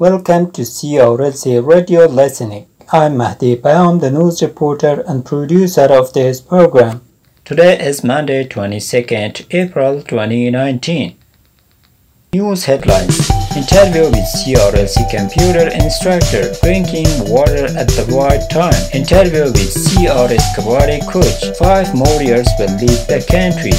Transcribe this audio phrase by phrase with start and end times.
[0.00, 2.68] Welcome to CRLC Radio Listening.
[2.92, 7.00] I'm Mahdi Bayam, the news reporter and producer of this program.
[7.44, 11.16] Today is Monday, 22nd April 2019.
[12.32, 18.80] News headlines Interview with CRLC computer instructor drinking water at the right time.
[18.94, 21.58] Interview with CRS Karate coach.
[21.58, 23.74] Five more years will leave the country.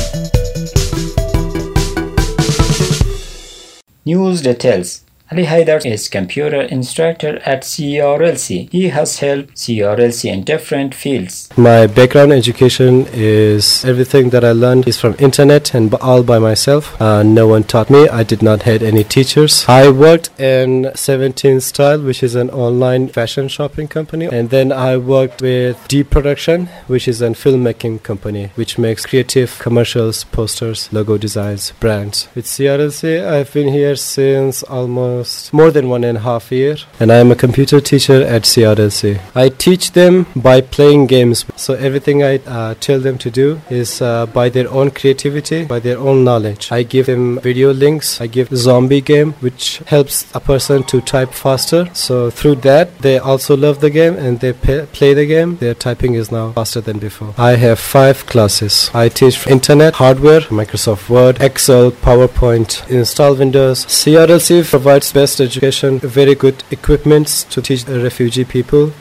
[4.03, 8.67] News details Ali Haidar is computer instructor at CRLC.
[8.71, 11.49] He has helped CRLC in different fields.
[11.55, 16.99] My background education is everything that I learned is from internet and all by myself.
[16.99, 18.09] Uh, no one taught me.
[18.09, 19.65] I did not had any teachers.
[19.67, 24.97] I worked in 17 Style, which is an online fashion shopping company, and then I
[24.97, 31.19] worked with Deep Production, which is a filmmaking company which makes creative commercials, posters, logo
[31.19, 32.27] designs, brands.
[32.33, 36.77] With CRLC, I've been here since almost almost more than one and a half year,
[36.99, 39.19] and I am a computer teacher at CRLC.
[39.35, 44.01] I teach them by playing games, so everything I uh, tell them to do is
[44.01, 46.71] uh, by their own creativity, by their own knowledge.
[46.71, 48.21] I give them video links.
[48.21, 51.89] I give zombie game, which helps a person to type faster.
[51.93, 55.57] So through that, they also love the game and they play the game.
[55.57, 57.33] Their typing is now faster than before.
[57.37, 58.89] I have five classes.
[58.93, 63.85] I teach internet, hardware, Microsoft Word, Excel, PowerPoint, install Windows.
[63.85, 68.91] CRLC provides best education, very good equipments to teach the refugee people.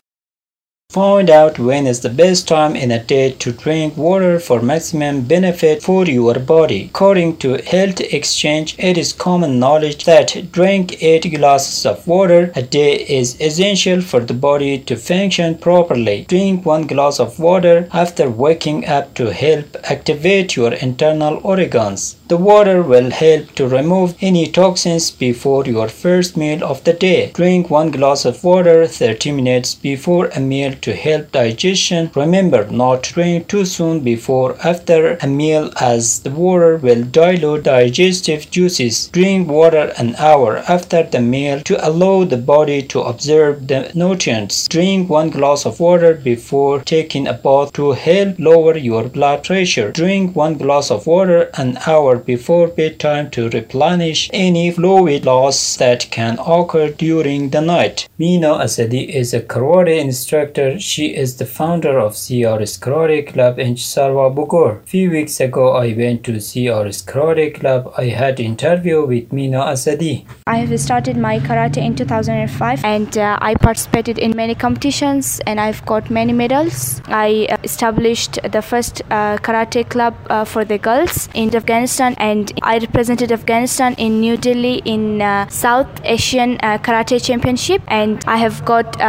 [0.91, 5.21] Find out when is the best time in a day to drink water for maximum
[5.21, 6.87] benefit for your body.
[6.87, 12.63] According to Health Exchange, it is common knowledge that drink 8 glasses of water a
[12.63, 16.25] day is essential for the body to function properly.
[16.25, 22.17] Drink 1 glass of water after waking up to help activate your internal organs.
[22.29, 27.31] The water will help to remove any toxins before your first meal of the day.
[27.35, 32.11] Drink 1 glass of water 30 minutes before a meal to help digestion.
[32.15, 37.65] Remember not to drink too soon before after a meal as the water will dilute
[37.65, 39.09] digestive juices.
[39.09, 44.69] Drink water an hour after the meal to allow the body to absorb the nutrients.
[44.69, 49.91] Drink 1 glass of water before taking a bath to help lower your blood pressure.
[49.93, 56.11] Drink 1 glass of water an hour before bedtime to replenish any fluid loss that
[56.11, 58.09] can occur during the night.
[58.19, 60.68] Mina Asadi is a karate instructor.
[60.79, 64.85] She is the founder of CRS Karate Club in Sarwa Bogor.
[64.85, 67.93] Few weeks ago, I went to CRS Karate Club.
[67.97, 70.27] I had interview with Mina Asadi.
[70.47, 75.61] I have started my karate in 2005 and uh, I participated in many competitions and
[75.61, 77.01] I've got many medals.
[77.07, 82.53] I uh, established the first uh, karate club uh, for the girls in Afghanistan and
[82.63, 88.37] I represented Afghanistan in New Delhi in uh, South Asian uh, Karate Championship and I
[88.37, 89.01] have got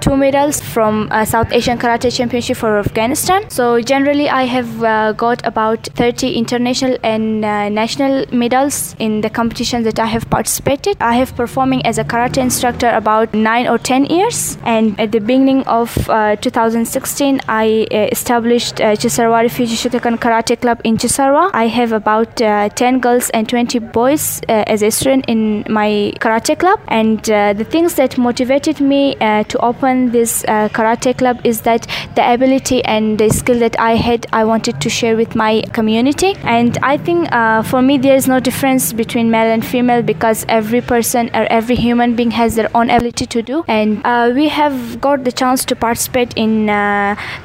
[0.00, 3.48] two medals from uh, South Asian Karate Championship for Afghanistan.
[3.50, 9.30] So generally I have uh, got about 30 international and uh, national medals in the
[9.30, 10.96] competitions that I have participated.
[11.00, 15.20] I have performing as a karate instructor about 9 or 10 years and at the
[15.20, 15.94] beginning of
[16.40, 21.50] 2016 I established uh, Cisarua Refugee Shotokan Karate Club in Cisarua.
[21.54, 26.12] I have about uh, 10 girls and 20 boys uh, as a student in my
[26.20, 31.16] karate club and uh, the things that motivated me uh, to open this uh, karate
[31.16, 35.16] club is that the ability and the skill that I had I wanted to share
[35.16, 36.34] with my community.
[36.42, 40.44] And I think uh, for me there is no difference between male and female because
[40.48, 43.64] every person or every human being has their own ability to do.
[43.68, 44.02] And
[44.34, 46.68] we have got the chance to participate in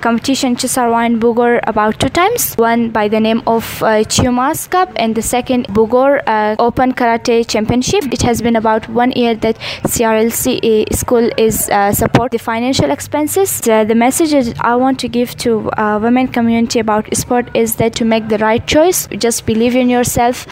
[0.02, 2.56] competition Cisarua and Bogor about two times.
[2.56, 7.47] One by the name of uh, Chiumas Cup and the second Bogor uh, Open Karate
[7.47, 8.06] Championship.
[8.11, 9.58] It has been about one year that
[9.94, 13.62] CRLC school is uh, support the financial expenses.
[13.62, 17.94] The, the message I want to give to uh, women community about sport is that
[17.97, 20.47] to make the right choice, just believe in yourself.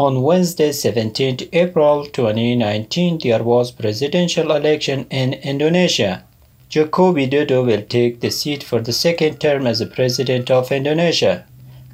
[0.00, 6.24] On Wednesday, 17 April 2019, there was presidential election in Indonesia.
[6.70, 11.44] Joko Widodo will take the seat for the second term as the president of Indonesia.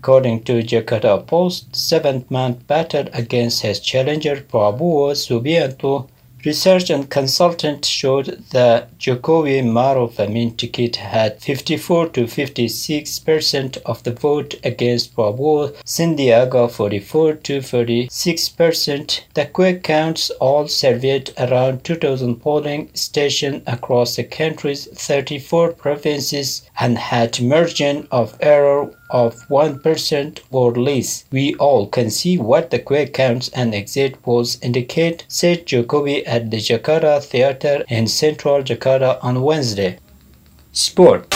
[0.02, 6.08] According to Jakarta Post, seventh man battle against his challenger Prabowo Subianto
[6.43, 14.02] Research and consultant showed that Jokowi Maruf Amin ticket had 54 to 56 percent of
[14.05, 19.26] the vote against Prabowo Sandiaga 44 to 46 percent.
[19.35, 26.97] The quick counts all surveyed around 2,000 polling stations across the country's 34 provinces and
[26.97, 31.25] had margin of error of 1% or less.
[31.31, 36.51] We all can see what the quick counts and exit polls indicate, said Jokowi at
[36.51, 39.99] the Jakarta Theater in central Jakarta on Wednesday.
[40.73, 41.27] Sport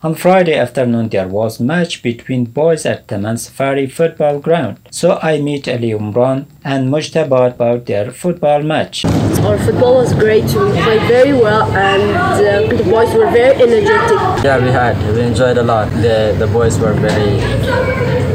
[0.00, 4.78] On Friday afternoon there was match between boys at Taman Safari football ground.
[4.92, 9.04] So I meet Ali Umran and Mujtaba about their football match.
[9.04, 10.44] Our football was great.
[10.44, 14.44] We played very well and uh, the boys were very energetic.
[14.44, 14.94] Yeah, we had.
[15.16, 15.90] We enjoyed a lot.
[15.90, 17.40] The, the boys were very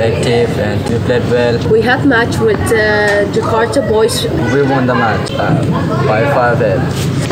[0.04, 1.72] active and we played well.
[1.72, 4.26] We had match with uh, Jakarta boys.
[4.54, 5.64] We won the match uh,
[6.06, 6.60] by 5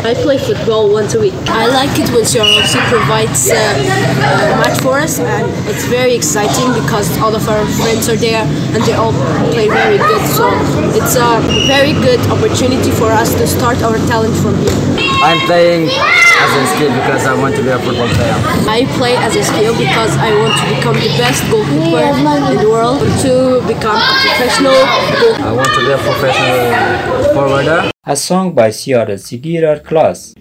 [0.02, 1.34] I play football once a week.
[1.46, 6.74] I like it when CRLC provides uh, a match for us, and it's very exciting
[6.82, 8.42] because all of our friends are there
[8.74, 9.12] and they all
[9.54, 10.22] play very good.
[10.34, 10.50] So
[10.98, 11.38] it's a
[11.70, 14.74] very good opportunity for us to start our talent from here.
[15.22, 18.34] I'm playing as a skill because I want to be a football player.
[18.66, 22.02] I play as a skill because I want to become the best goalkeeper
[22.50, 25.46] in the world, to become a professional goalkeeper.
[25.46, 27.90] I want to be a professional forwarder.
[28.04, 30.34] A song by Ciara Sigirar Class.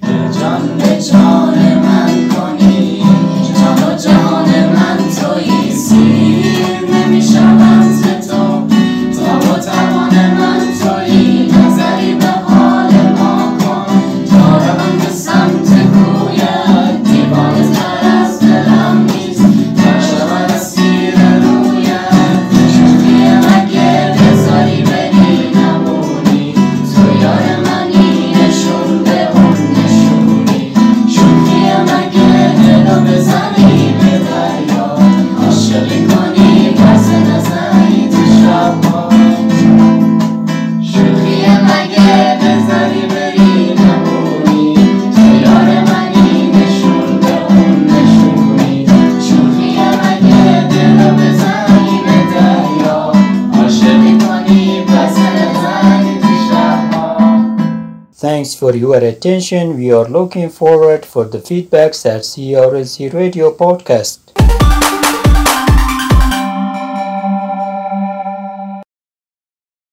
[58.21, 59.77] Thanks for your attention.
[59.77, 64.61] We are looking forward for the feedbacks at CRLC Radio Podcast.